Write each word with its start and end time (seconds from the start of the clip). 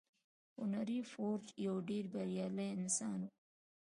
هنري 0.57 0.99
فورډ 1.11 1.45
يو 1.67 1.75
ډېر 1.89 2.03
بريالی 2.13 2.67
انسان 2.77 3.19
و. 3.23 3.29